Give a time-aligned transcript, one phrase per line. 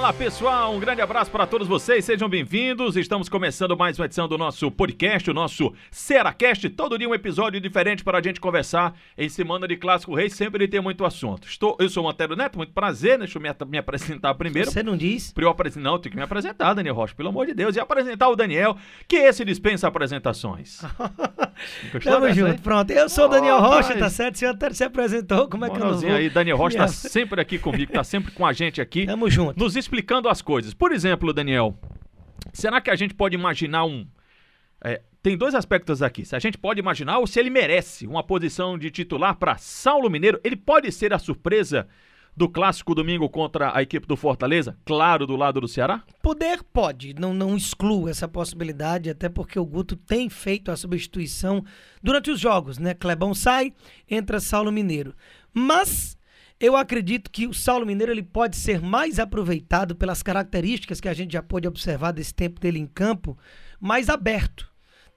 [0.00, 2.96] Fala pessoal, um grande abraço para todos vocês, sejam bem-vindos.
[2.96, 6.70] Estamos começando mais uma edição do nosso podcast, o nosso Seracast.
[6.70, 8.94] Todo dia um episódio diferente para a gente conversar.
[9.16, 11.46] Em semana de Clássico Rei sempre tem muito assunto.
[11.46, 14.70] Estou, eu sou o Antero Neto, muito prazer, deixa eu me, me apresentar primeiro.
[14.70, 15.34] Você não diz?
[15.36, 18.30] Eu apresentar, não, tenho que me apresentar, Daniel Rocha, pelo amor de Deus, e apresentar
[18.30, 20.80] o Daniel, que esse dispensa apresentações.
[22.02, 22.90] Tamo junto, pronto.
[22.90, 24.34] Eu sou o Daniel oh, Rocha, tá certo?
[24.34, 26.10] O senhor até se apresentou, como é que eu não vou?
[26.10, 29.06] aí, Daniel Rocha tá sempre aqui comigo, tá sempre com a gente aqui.
[29.06, 30.74] Tamo junto nos explicando as coisas.
[30.74, 31.78] Por exemplo, Daniel,
[32.52, 34.06] será que a gente pode imaginar um.
[34.82, 36.24] É, tem dois aspectos aqui.
[36.24, 40.08] Se a gente pode imaginar ou se ele merece uma posição de titular para Saulo
[40.08, 41.86] Mineiro, ele pode ser a surpresa
[42.40, 46.02] do clássico domingo contra a equipe do Fortaleza, claro, do lado do Ceará?
[46.22, 51.62] Poder pode, não, não excluo essa possibilidade, até porque o Guto tem feito a substituição
[52.02, 52.94] durante os jogos, né?
[52.94, 53.74] Clebão sai,
[54.10, 55.14] entra Saulo Mineiro.
[55.52, 56.16] Mas
[56.58, 61.14] eu acredito que o Saulo Mineiro ele pode ser mais aproveitado pelas características que a
[61.14, 63.36] gente já pôde observar desse tempo dele em campo,
[63.78, 64.66] mais aberto.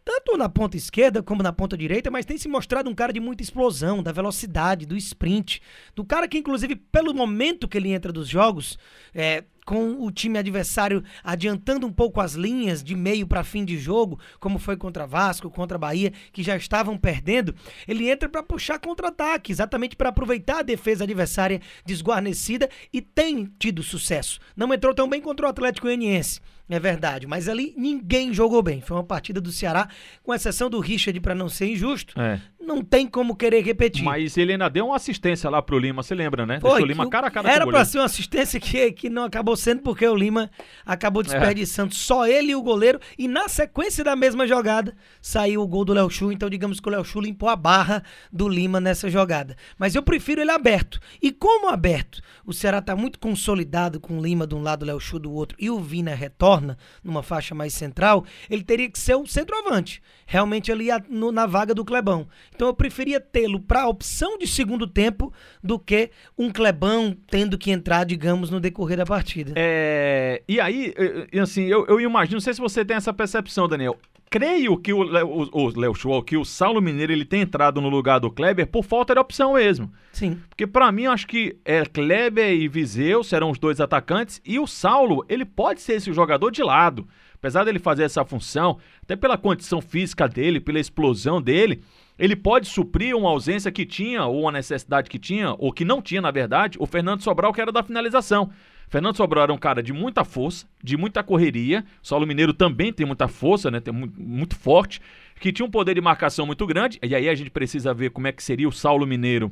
[0.05, 3.19] Tanto na ponta esquerda como na ponta direita, mas tem se mostrado um cara de
[3.19, 5.61] muita explosão, da velocidade, do sprint.
[5.95, 8.77] Do cara que, inclusive, pelo momento que ele entra dos jogos,
[9.13, 13.77] é, com o time adversário adiantando um pouco as linhas de meio para fim de
[13.77, 17.55] jogo, como foi contra Vasco, contra Bahia, que já estavam perdendo,
[17.87, 23.83] ele entra para puxar contra-ataque, exatamente para aproveitar a defesa adversária desguarnecida e tem tido
[23.83, 24.39] sucesso.
[24.55, 26.39] Não entrou tão bem contra o Atlético Goianiense,
[26.69, 28.79] é verdade, mas ali ninguém jogou bem.
[28.79, 29.87] Foi uma partida do Ceará,
[30.23, 32.19] com exceção do Richard, para não ser injusto.
[32.19, 32.41] É.
[32.65, 34.03] Não tem como querer repetir.
[34.03, 36.59] Mas ele ainda deu uma assistência lá pro Lima, você lembra, né?
[36.59, 39.23] Foi, Deixou o Lima cara a cara Era para ser uma assistência que, que não
[39.23, 40.49] acabou sendo porque o Lima
[40.85, 41.25] acabou é.
[41.25, 41.95] desperdiçando é.
[41.95, 42.99] só ele e o goleiro.
[43.17, 46.31] E na sequência da mesma jogada saiu o gol do Léo Chu.
[46.31, 49.55] Então, digamos que o Léo Chu limpou a barra do Lima nessa jogada.
[49.77, 50.99] Mas eu prefiro ele aberto.
[51.21, 54.85] E como aberto, o Ceará tá muito consolidado com o Lima de um lado, o
[54.85, 58.99] Léo Chu do outro e o Vina retorna numa faixa mais central, ele teria que
[58.99, 60.01] ser o centroavante.
[60.25, 60.87] Realmente ali
[61.31, 62.27] na vaga do Clebão.
[62.55, 65.33] Então eu preferia tê-lo para a opção de segundo tempo
[65.63, 69.53] do que um Clebão tendo que entrar, digamos, no decorrer da partida.
[69.55, 70.93] É, e aí,
[71.41, 73.97] assim, eu, eu imagino, não sei se você tem essa percepção, Daniel.
[74.33, 78.31] Creio que o, Léo Show, que o Saulo Mineiro ele tem entrado no lugar do
[78.31, 79.93] Kleber por falta de opção mesmo.
[80.11, 80.41] Sim.
[80.49, 84.57] Porque para mim, eu acho que é Kleber e Viseu serão os dois atacantes e
[84.57, 87.07] o Saulo, ele pode ser esse jogador de lado.
[87.35, 91.83] Apesar dele fazer essa função, até pela condição física dele, pela explosão dele,
[92.17, 96.01] ele pode suprir uma ausência que tinha, ou uma necessidade que tinha, ou que não
[96.01, 98.49] tinha, na verdade, o Fernando Sobral, que era da finalização.
[98.93, 101.83] Fernando Sobral era um cara de muita força, de muita correria.
[101.99, 103.79] Saulo Mineiro também tem muita força, né?
[103.79, 105.01] Tem muito, muito forte,
[105.39, 106.99] que tinha um poder de marcação muito grande.
[107.01, 109.51] E aí a gente precisa ver como é que seria o Saulo Mineiro,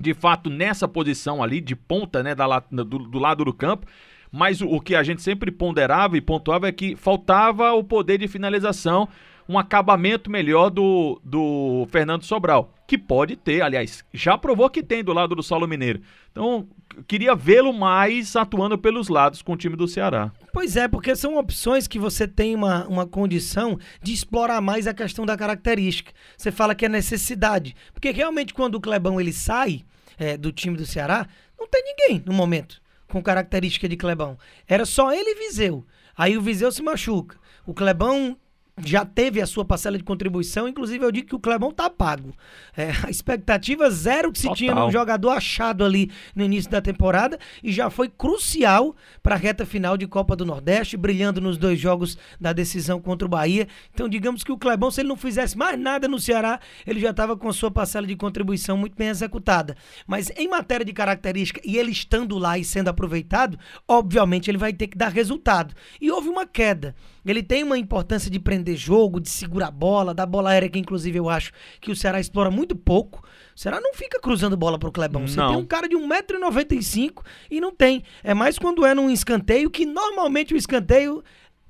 [0.00, 2.34] de fato, nessa posição ali, de ponta, né?
[2.34, 3.86] Da, do, do lado do campo.
[4.32, 8.18] Mas o, o que a gente sempre ponderava e pontuava é que faltava o poder
[8.18, 9.08] de finalização
[9.48, 15.04] um acabamento melhor do, do Fernando Sobral, que pode ter, aliás, já provou que tem
[15.04, 16.00] do lado do Saulo Mineiro.
[16.30, 16.68] Então,
[17.06, 20.32] queria vê-lo mais atuando pelos lados com o time do Ceará.
[20.52, 24.94] Pois é, porque são opções que você tem uma, uma condição de explorar mais a
[24.94, 26.12] questão da característica.
[26.36, 27.74] Você fala que é necessidade.
[27.92, 29.82] Porque realmente quando o Clebão ele sai
[30.18, 31.26] é, do time do Ceará,
[31.58, 34.38] não tem ninguém no momento com característica de Clebão.
[34.66, 35.86] Era só ele e Viseu.
[36.16, 37.38] Aí o Viseu se machuca.
[37.64, 38.36] O Clebão
[38.84, 42.34] já teve a sua parcela de contribuição, inclusive eu digo que o Clebão tá pago.
[42.76, 44.56] É, a expectativa zero que se Total.
[44.56, 49.38] tinha num jogador achado ali no início da temporada e já foi crucial para a
[49.38, 53.66] reta final de Copa do Nordeste, brilhando nos dois jogos da decisão contra o Bahia.
[53.94, 57.10] Então, digamos que o Clebão, se ele não fizesse mais nada no Ceará, ele já
[57.10, 59.74] estava com a sua parcela de contribuição muito bem executada.
[60.06, 63.58] Mas em matéria de característica e ele estando lá e sendo aproveitado,
[63.88, 65.74] obviamente ele vai ter que dar resultado.
[65.98, 66.94] E houve uma queda.
[67.24, 70.78] Ele tem uma importância de prender jogo, de segurar a bola, da bola aérea, que
[70.78, 73.22] inclusive eu acho que o Ceará explora muito pouco.
[73.54, 75.26] O Ceará não fica cruzando bola pro Clebão.
[75.26, 78.02] Você tem um cara de 1,95m e não tem.
[78.24, 81.22] É mais quando é num escanteio, que normalmente o escanteio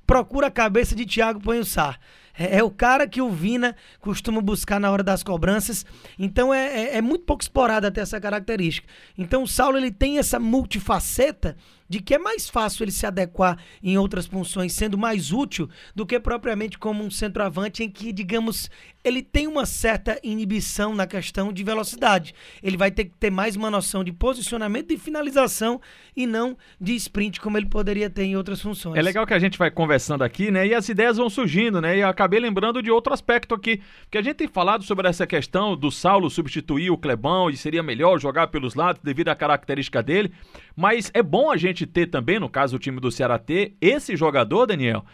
[0.05, 1.99] procura a cabeça de Thiago Panhussar.
[2.37, 5.85] É, é, o cara que o Vina costuma buscar na hora das cobranças.
[6.19, 8.87] Então é, é, é muito pouco explorado até essa característica.
[9.17, 11.57] Então o Saulo ele tem essa multifaceta
[11.89, 16.05] de que é mais fácil ele se adequar em outras funções, sendo mais útil do
[16.05, 18.69] que propriamente como um centroavante em que, digamos,
[19.03, 22.33] ele tem uma certa inibição na questão de velocidade.
[22.61, 25.79] Ele vai ter que ter mais uma noção de posicionamento e finalização
[26.15, 28.97] e não de sprint como ele poderia ter em outras funções.
[28.97, 30.67] É legal que a gente vai conversando aqui, né?
[30.67, 31.97] E as ideias vão surgindo, né?
[31.97, 33.81] E eu acabei lembrando de outro aspecto aqui,
[34.11, 37.81] que a gente tem falado sobre essa questão do Saulo substituir o Clebão e seria
[37.81, 40.33] melhor jogar pelos lados devido à característica dele,
[40.75, 44.15] mas é bom a gente ter também, no caso do time do Ceará ter, esse
[44.15, 45.05] jogador, Daniel,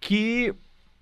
[0.00, 0.54] que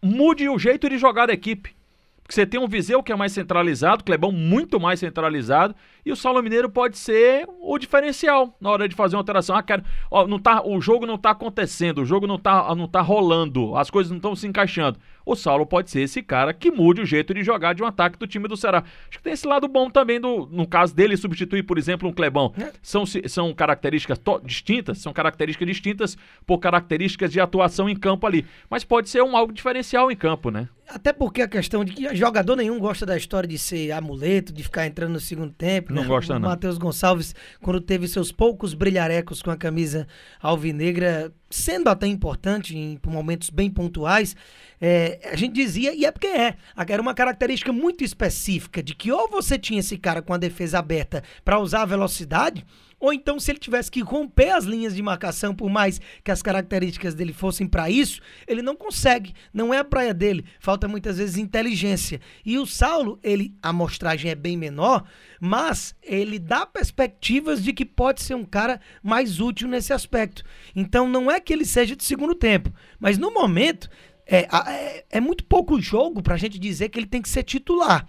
[0.02, 1.74] mude o jeito de jogar da equipe.
[2.22, 5.74] Porque você tem um Viseu que é mais centralizado, Clebão muito mais centralizado,
[6.04, 9.56] e o Saulo Mineiro pode ser o diferencial na hora de fazer uma alteração.
[9.56, 12.88] Ah, quero, ó, não tá, o jogo não está acontecendo, o jogo não está não
[12.88, 14.98] tá rolando, as coisas não estão se encaixando.
[15.24, 18.18] O Saulo pode ser esse cara que mude o jeito de jogar de um ataque
[18.18, 18.82] do time do Ceará.
[19.08, 22.12] Acho que tem esse lado bom também, do, no caso dele, substituir, por exemplo, um
[22.12, 22.52] Clebão.
[22.58, 22.72] É.
[22.82, 28.46] São, são características distintas, são características distintas por características de atuação em campo ali.
[28.68, 30.68] Mas pode ser um algo diferencial em campo, né?
[30.88, 34.64] Até porque a questão de que jogador nenhum gosta da história de ser amuleto, de
[34.64, 35.92] ficar entrando no segundo tempo.
[36.00, 36.14] Não né?
[36.14, 36.48] gosta, não.
[36.48, 40.06] O Matheus Gonçalves, quando teve seus poucos brilharecos com a camisa
[40.40, 44.36] alvinegra, sendo até importante em momentos bem pontuais,
[44.80, 46.56] é, a gente dizia, e é porque é,
[46.88, 50.78] era uma característica muito específica de que ou você tinha esse cara com a defesa
[50.78, 52.64] aberta para usar a velocidade
[53.00, 56.42] ou então, se ele tivesse que romper as linhas de marcação, por mais que as
[56.42, 59.32] características dele fossem para isso, ele não consegue.
[59.54, 60.44] Não é a praia dele.
[60.60, 62.20] Falta muitas vezes inteligência.
[62.44, 65.04] E o Saulo, ele, a amostragem é bem menor,
[65.40, 70.44] mas ele dá perspectivas de que pode ser um cara mais útil nesse aspecto.
[70.76, 73.88] Então, não é que ele seja de segundo tempo, mas no momento.
[74.32, 77.42] É, é, é muito pouco jogo para a gente dizer que ele tem que ser
[77.42, 78.08] titular.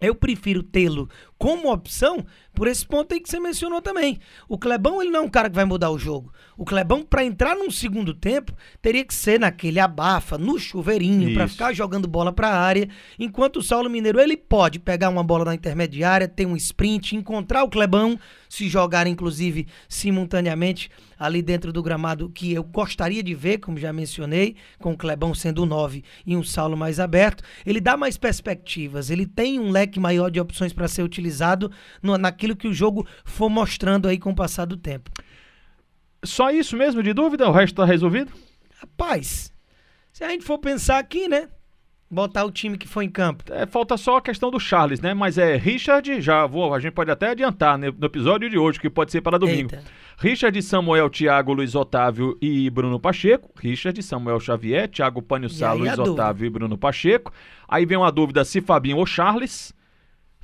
[0.00, 4.18] Eu prefiro tê-lo como opção por esse ponto aí que você mencionou também.
[4.48, 6.32] O Clebão, ele não é um cara que vai mudar o jogo.
[6.56, 8.52] O Clebão, para entrar num segundo tempo,
[8.82, 12.88] teria que ser naquele abafa, no chuveirinho, para ficar jogando bola para a área.
[13.16, 17.62] Enquanto o Saulo Mineiro, ele pode pegar uma bola na intermediária, ter um sprint, encontrar
[17.62, 18.18] o Clebão,
[18.48, 23.92] se jogar, inclusive, simultaneamente ali dentro do gramado, que eu gostaria de ver, como já
[23.92, 27.42] mencionei, com o Clebão sendo o 9 e um Saulo mais aberto.
[27.64, 31.70] Ele dá mais perspectivas, ele tem um leque maior de opções para ser utilizado utilizado
[32.02, 35.10] no, naquilo que o jogo for mostrando aí com o passar do tempo.
[36.24, 37.48] Só isso mesmo de dúvida?
[37.48, 38.32] O resto está resolvido?
[38.80, 39.52] Rapaz,
[40.12, 41.48] se a gente for pensar aqui, né?
[42.10, 43.44] Botar o time que foi em campo.
[43.52, 45.12] É, falta só a questão do Charles, né?
[45.12, 48.80] Mas é Richard, já vou, a gente pode até adiantar né, no episódio de hoje,
[48.80, 49.74] que pode ser para domingo.
[49.74, 49.84] Eita.
[50.16, 53.50] Richard, Samuel, Thiago, Luiz Otávio e Bruno Pacheco.
[53.60, 57.30] Richard, Samuel Xavier, Thiago Pânio Sá, Luiz Otávio e Bruno Pacheco.
[57.68, 59.74] Aí vem uma dúvida se Fabinho ou Charles.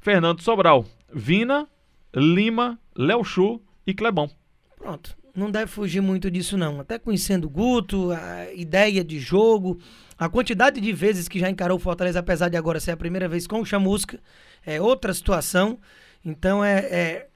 [0.04, 1.66] Fernando Sobral, Vina,
[2.14, 4.30] Lima, Léo Chu e Clebão.
[4.76, 5.16] Pronto.
[5.34, 6.78] Não deve fugir muito disso, não.
[6.78, 9.80] Até conhecendo o Guto, a ideia de jogo,
[10.18, 13.26] a quantidade de vezes que já encarou o Fortaleza, apesar de agora ser a primeira
[13.26, 14.20] vez com o Chamusca,
[14.66, 15.78] é outra situação.
[16.22, 17.28] Então é, é...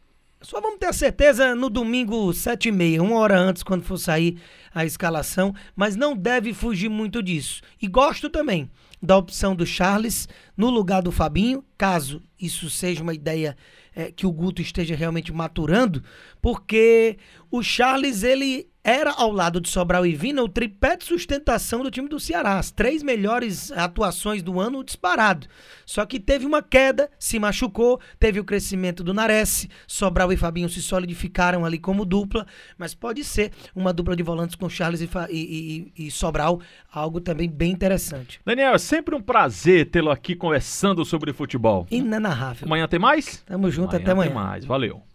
[0.42, 3.96] Só vamos ter a certeza no domingo, sete e meia, uma hora antes, quando for
[3.96, 4.38] sair
[4.74, 7.62] a escalação, mas não deve fugir muito disso.
[7.80, 8.70] E gosto também
[9.00, 13.56] da opção do Charles no lugar do Fabinho, caso isso seja uma ideia
[13.94, 16.02] é, que o Guto esteja realmente maturando,
[16.40, 17.18] porque
[17.50, 21.90] o Charles ele era ao lado de Sobral e Vina o tripé de sustentação do
[21.90, 22.58] time do Ceará.
[22.58, 25.46] As três melhores atuações do ano disparado.
[25.84, 30.70] Só que teve uma queda, se machucou, teve o crescimento do Nares, Sobral e Fabinho
[30.70, 32.46] se solidificaram ali como dupla,
[32.78, 36.58] mas pode ser uma dupla de volantes com Charles e, e, e, e Sobral,
[36.90, 38.40] algo também bem interessante.
[38.42, 41.86] Daniel, é sempre um prazer tê-lo aqui conversando sobre futebol.
[41.90, 42.64] Inenarrável.
[42.64, 43.42] Amanhã tem mais?
[43.44, 44.28] Tamo junto, amanhã até amanhã.
[44.28, 45.07] Tem mais, valeu.